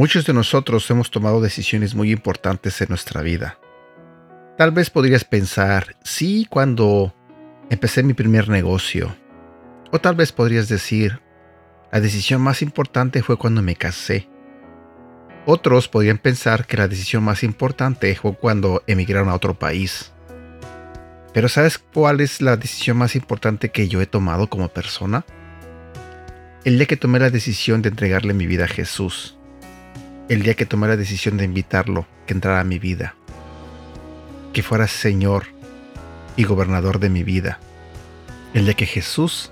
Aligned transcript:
Muchos 0.00 0.24
de 0.24 0.32
nosotros 0.32 0.90
hemos 0.90 1.10
tomado 1.10 1.42
decisiones 1.42 1.94
muy 1.94 2.10
importantes 2.10 2.80
en 2.80 2.88
nuestra 2.88 3.20
vida. 3.20 3.58
Tal 4.56 4.70
vez 4.70 4.88
podrías 4.88 5.24
pensar, 5.24 5.94
sí, 6.02 6.46
cuando 6.48 7.14
empecé 7.68 8.02
mi 8.02 8.14
primer 8.14 8.48
negocio. 8.48 9.14
O 9.92 10.00
tal 10.00 10.14
vez 10.14 10.32
podrías 10.32 10.70
decir, 10.70 11.20
la 11.92 12.00
decisión 12.00 12.40
más 12.40 12.62
importante 12.62 13.22
fue 13.22 13.36
cuando 13.36 13.60
me 13.60 13.76
casé. 13.76 14.29
Otros 15.46 15.88
podrían 15.88 16.18
pensar 16.18 16.66
que 16.66 16.76
la 16.76 16.88
decisión 16.88 17.24
más 17.24 17.42
importante 17.42 18.14
fue 18.14 18.34
cuando 18.34 18.82
emigraron 18.86 19.28
a 19.28 19.34
otro 19.34 19.54
país. 19.54 20.12
Pero 21.32 21.48
¿sabes 21.48 21.78
cuál 21.78 22.20
es 22.20 22.42
la 22.42 22.56
decisión 22.56 22.96
más 22.96 23.16
importante 23.16 23.70
que 23.70 23.88
yo 23.88 24.00
he 24.00 24.06
tomado 24.06 24.48
como 24.48 24.68
persona? 24.68 25.24
El 26.64 26.76
día 26.76 26.86
que 26.86 26.96
tomé 26.96 27.18
la 27.18 27.30
decisión 27.30 27.82
de 27.82 27.88
entregarle 27.88 28.34
mi 28.34 28.46
vida 28.46 28.64
a 28.64 28.68
Jesús 28.68 29.36
el 30.30 30.44
día 30.44 30.54
que 30.54 30.64
tomé 30.64 30.86
la 30.86 30.96
decisión 30.96 31.36
de 31.36 31.44
invitarlo, 31.44 32.06
que 32.24 32.34
entrara 32.34 32.60
a 32.60 32.64
mi 32.64 32.78
vida, 32.78 33.16
que 34.52 34.62
fuera 34.62 34.86
Señor 34.86 35.46
y 36.36 36.44
gobernador 36.44 37.00
de 37.00 37.10
mi 37.10 37.24
vida, 37.24 37.58
el 38.54 38.64
día 38.64 38.74
que 38.74 38.86
Jesús 38.86 39.50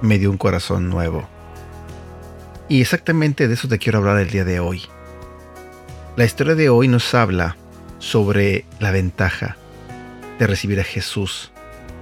me 0.00 0.18
dio 0.18 0.30
un 0.30 0.38
corazón 0.38 0.88
nuevo. 0.88 1.28
Y 2.70 2.80
exactamente 2.80 3.48
de 3.48 3.52
eso 3.52 3.68
te 3.68 3.78
quiero 3.78 3.98
hablar 3.98 4.16
el 4.16 4.30
día 4.30 4.46
de 4.46 4.60
hoy. 4.60 4.84
La 6.16 6.24
historia 6.24 6.54
de 6.54 6.68
hoy 6.68 6.86
nos 6.86 7.12
habla 7.12 7.56
sobre 7.98 8.64
la 8.78 8.92
ventaja 8.92 9.56
de 10.38 10.46
recibir 10.46 10.78
a 10.78 10.84
Jesús 10.84 11.50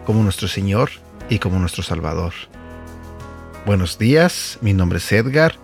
como 0.04 0.22
nuestro 0.22 0.48
Señor 0.48 0.90
y 1.30 1.38
como 1.38 1.58
nuestro 1.58 1.82
Salvador. 1.82 2.34
Buenos 3.64 3.98
días, 3.98 4.58
mi 4.60 4.74
nombre 4.74 4.98
es 4.98 5.10
Edgar 5.12 5.54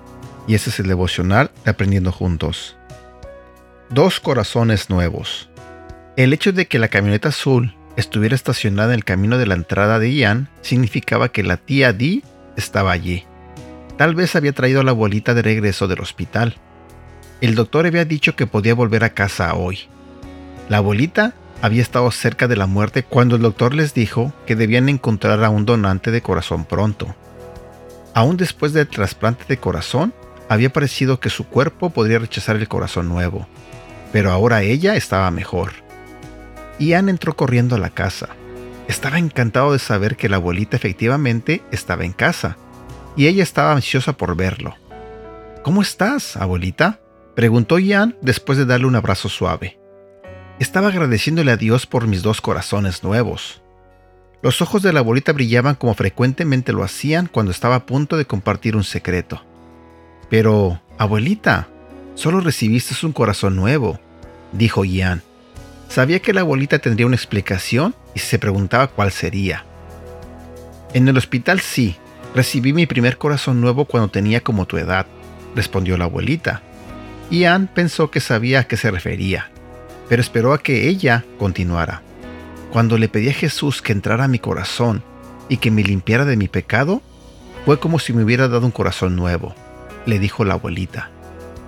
y 0.47 0.55
ese 0.55 0.71
es 0.71 0.81
el 0.81 0.89
devocional 0.89 1.51
de 1.67 1.73
Aprendiendo 1.73 2.11
Juntos. 2.11 2.79
Dos 3.91 4.19
corazones 4.19 4.89
nuevos. 4.89 5.51
El 6.17 6.33
hecho 6.33 6.53
de 6.53 6.67
que 6.67 6.79
la 6.79 6.89
camioneta 6.89 7.29
azul 7.29 7.77
estuviera 7.97 8.35
estacionada 8.35 8.95
en 8.95 9.01
el 9.01 9.05
camino 9.05 9.37
de 9.37 9.47
la 9.47 9.57
entrada 9.57 9.99
de 9.99 10.11
Ian 10.11 10.49
significaba 10.63 11.29
que 11.29 11.43
la 11.43 11.59
tía 11.59 11.93
Dee 11.93 12.25
estaba 12.57 12.93
allí. 12.93 13.27
Tal 13.99 14.15
vez 14.15 14.37
había 14.37 14.55
traído 14.55 14.81
a 14.81 14.85
la 14.85 14.93
abuelita 14.93 15.35
de 15.35 15.43
regreso 15.43 15.87
del 15.87 16.01
hospital. 16.01 16.57
El 17.41 17.55
doctor 17.55 17.87
había 17.87 18.05
dicho 18.05 18.35
que 18.35 18.49
podía 18.49 18.75
volver 18.75 19.05
a 19.05 19.15
casa 19.15 19.55
hoy. 19.55 19.81
La 20.69 20.79
abuelita 20.79 21.35
había 21.63 21.83
estado 21.83 22.11
cerca 22.11 22.49
de 22.49 22.57
la 22.57 22.67
muerte 22.67 23.05
cuando 23.05 23.37
el 23.37 23.43
doctor 23.43 23.75
les 23.75 23.95
dijo 23.95 24.33
que 24.47 24.57
debían 24.57 24.89
encontrar 24.89 25.45
a 25.45 25.51
un 25.51 25.65
donante 25.65 26.11
de 26.11 26.21
corazón 26.21 26.65
pronto. 26.65 27.15
Aún 28.13 28.37
después 28.37 28.73
del 28.73 28.89
trasplante 28.89 29.45
de 29.49 29.59
corazón, 29.59 30.13
había 30.49 30.73
parecido 30.73 31.21
que 31.21 31.31
su 31.31 31.47
cuerpo 31.47 31.91
podría 31.91 32.19
rechazar 32.19 32.57
el 32.57 32.67
corazón 32.67 33.09
nuevo, 33.09 33.47
pero 34.13 34.33
ahora 34.33 34.63
ella 34.63 34.97
estaba 34.97 35.31
mejor. 35.31 35.73
Ian 36.81 37.09
entró 37.09 37.37
corriendo 37.37 37.77
a 37.77 37.79
la 37.79 37.91
casa. 37.91 38.31
Estaba 38.89 39.19
encantado 39.19 39.73
de 39.73 39.79
saber 39.79 40.17
que 40.17 40.29
la 40.29 40.37
abuelita 40.37 40.77
efectivamente 40.77 41.63
estaba 41.71 42.05
en 42.05 42.13
casa, 42.13 42.57
y 43.17 43.27
ella 43.27 43.43
estaba 43.43 43.73
ansiosa 43.73 44.17
por 44.17 44.35
verlo. 44.35 44.75
¿Cómo 45.63 45.83
estás, 45.83 46.37
abuelita? 46.37 47.01
Preguntó 47.39 47.79
Ian 47.79 48.17
después 48.21 48.59
de 48.59 48.67
darle 48.67 48.89
un 48.89 48.97
abrazo 48.97 49.29
suave. 49.29 49.79
Estaba 50.59 50.89
agradeciéndole 50.89 51.53
a 51.53 51.57
Dios 51.57 51.87
por 51.87 52.09
mis 52.09 52.25
dos 52.25 52.41
corazones 52.41 53.05
nuevos. 53.05 53.63
Los 54.43 54.61
ojos 54.61 54.83
de 54.83 54.93
la 54.93 54.99
abuelita 54.99 55.33
brillaban 55.33 55.77
como 55.77 55.95
frecuentemente 55.95 56.73
lo 56.73 56.83
hacían 56.83 57.29
cuando 57.29 57.53
estaba 57.53 57.77
a 57.77 57.87
punto 57.87 58.17
de 58.17 58.25
compartir 58.25 58.75
un 58.75 58.83
secreto. 58.83 59.41
Pero, 60.29 60.83
abuelita, 60.99 61.69
solo 62.17 62.41
recibiste 62.41 63.07
un 63.07 63.13
corazón 63.13 63.55
nuevo, 63.55 64.01
dijo 64.51 64.85
Ian. 64.85 65.23
Sabía 65.89 66.19
que 66.19 66.33
la 66.33 66.41
abuelita 66.41 66.81
tendría 66.81 67.07
una 67.07 67.15
explicación 67.15 67.95
y 68.17 68.19
se 68.19 68.41
preguntaba 68.41 68.89
cuál 68.89 69.13
sería. 69.13 69.65
En 70.93 71.07
el 71.07 71.17
hospital 71.17 71.61
sí, 71.61 71.95
recibí 72.35 72.73
mi 72.73 72.87
primer 72.87 73.17
corazón 73.17 73.61
nuevo 73.61 73.85
cuando 73.85 74.09
tenía 74.09 74.41
como 74.41 74.67
tu 74.67 74.77
edad, 74.77 75.07
respondió 75.55 75.97
la 75.97 76.07
abuelita. 76.07 76.63
Ian 77.31 77.69
pensó 77.73 78.11
que 78.11 78.21
sabía 78.21 78.61
a 78.61 78.65
qué 78.65 78.77
se 78.77 78.91
refería, 78.91 79.51
pero 80.09 80.23
esperó 80.23 80.53
a 80.53 80.63
que 80.63 80.89
ella 80.89 81.25
continuara. 81.39 82.03
Cuando 82.73 82.99
le 82.99 83.09
pedí 83.09 83.29
a 83.29 83.35
Jesús 83.35 83.83
que 83.83 83.93
entrara 83.93 84.25
a 84.25 84.29
mi 84.29 84.39
corazón 84.39 85.03
y 85.49 85.59
que 85.59 85.71
me 85.71 85.83
limpiara 85.83 86.25
de 86.25 86.37
mi 86.37 86.49
pecado, 86.49 87.03
fue 87.65 87.79
como 87.79 87.99
si 87.99 88.13
me 88.13 88.25
hubiera 88.25 88.49
dado 88.49 88.67
un 88.67 88.73
corazón 88.73 89.17
nuevo 89.17 89.55
le 90.09 90.19
dijo 90.19 90.45
la 90.45 90.55
abuelita. 90.55 91.11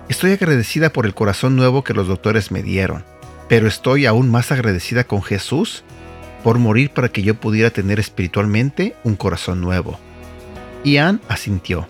Estoy 0.09 0.31
agradecida 0.31 0.91
por 0.91 1.05
el 1.05 1.13
corazón 1.13 1.55
nuevo 1.55 1.83
que 1.83 1.93
los 1.93 2.07
doctores 2.07 2.51
me 2.51 2.63
dieron, 2.63 3.05
pero 3.47 3.67
estoy 3.67 4.07
aún 4.07 4.29
más 4.29 4.51
agradecida 4.51 5.03
con 5.03 5.21
Jesús 5.21 5.83
por 6.43 6.57
morir 6.57 6.89
para 6.89 7.09
que 7.09 7.21
yo 7.21 7.35
pudiera 7.35 7.69
tener 7.69 7.99
espiritualmente 7.99 8.95
un 9.03 9.15
corazón 9.15 9.61
nuevo. 9.61 9.99
Ian 10.83 11.21
asintió. 11.29 11.87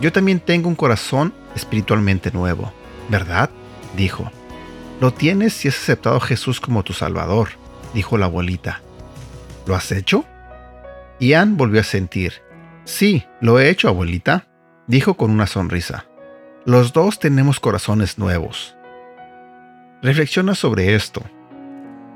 Yo 0.00 0.10
también 0.10 0.40
tengo 0.40 0.68
un 0.68 0.74
corazón 0.74 1.34
espiritualmente 1.54 2.30
nuevo, 2.32 2.72
¿verdad? 3.08 3.50
dijo. 3.96 4.30
Lo 5.00 5.12
tienes 5.12 5.54
si 5.54 5.68
has 5.68 5.76
aceptado 5.76 6.16
a 6.16 6.20
Jesús 6.20 6.60
como 6.60 6.82
tu 6.82 6.92
Salvador, 6.92 7.50
dijo 7.94 8.18
la 8.18 8.26
abuelita. 8.26 8.82
¿Lo 9.66 9.74
has 9.74 9.92
hecho? 9.92 10.24
Ian 11.20 11.56
volvió 11.56 11.80
a 11.80 11.84
sentir. 11.84 12.34
Sí, 12.84 13.24
lo 13.40 13.60
he 13.60 13.68
hecho, 13.70 13.88
abuelita 13.88 14.48
dijo 14.88 15.14
con 15.14 15.30
una 15.30 15.46
sonrisa. 15.46 16.06
Los 16.64 16.92
dos 16.92 17.20
tenemos 17.20 17.60
corazones 17.60 18.18
nuevos. 18.18 18.74
Reflexiona 20.02 20.56
sobre 20.56 20.96
esto. 20.96 21.22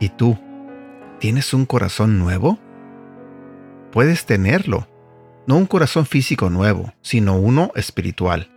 ¿Y 0.01 0.09
tú? 0.09 0.37
¿Tienes 1.21 1.55
un 1.55 1.67
corazón 1.67 2.19
nuevo? 2.19 2.59
Puedes 3.93 4.27
tenerlo. 4.27 4.89
No 5.47 5.57
un 5.57 5.67
corazón 5.67 6.07
físico 6.07 6.51
nuevo, 6.51 6.93
sino 7.03 7.37
uno 7.37 7.71
espiritual. 7.77 8.49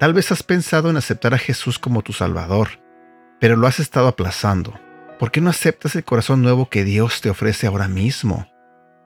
Tal 0.00 0.14
vez 0.14 0.32
has 0.32 0.42
pensado 0.42 0.88
en 0.88 0.96
aceptar 0.96 1.34
a 1.34 1.38
Jesús 1.38 1.78
como 1.78 2.00
tu 2.00 2.14
Salvador, 2.14 2.80
pero 3.38 3.54
lo 3.54 3.66
has 3.66 3.80
estado 3.80 4.08
aplazando. 4.08 4.80
¿Por 5.18 5.30
qué 5.30 5.42
no 5.42 5.50
aceptas 5.50 5.94
el 5.94 6.04
corazón 6.04 6.40
nuevo 6.40 6.70
que 6.70 6.84
Dios 6.84 7.20
te 7.20 7.28
ofrece 7.28 7.66
ahora 7.66 7.86
mismo? 7.86 8.50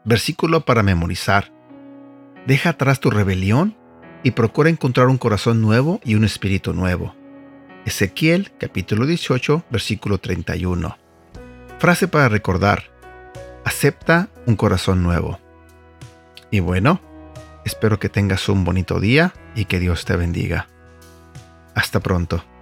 Versículo 0.04 0.64
para 0.64 0.84
memorizar. 0.84 1.52
Deja 2.46 2.70
atrás 2.70 3.00
tu 3.00 3.10
rebelión 3.10 3.76
y 4.22 4.30
procura 4.30 4.70
encontrar 4.70 5.08
un 5.08 5.18
corazón 5.18 5.60
nuevo 5.60 6.00
y 6.04 6.14
un 6.14 6.22
espíritu 6.22 6.72
nuevo. 6.72 7.16
Ezequiel 7.84 8.52
capítulo 8.56 9.04
18 9.04 9.64
versículo 9.70 10.18
31. 10.18 10.96
Frase 11.80 12.06
para 12.06 12.28
recordar. 12.28 12.84
Acepta 13.64 14.28
un 14.46 14.54
corazón 14.54 15.02
nuevo. 15.02 15.40
Y 16.52 16.60
bueno, 16.60 17.00
espero 17.64 17.98
que 17.98 18.08
tengas 18.08 18.48
un 18.48 18.62
bonito 18.62 19.00
día 19.00 19.34
y 19.56 19.64
que 19.64 19.80
Dios 19.80 20.04
te 20.04 20.14
bendiga. 20.14 20.68
Hasta 21.74 22.00
pronto. 22.00 22.53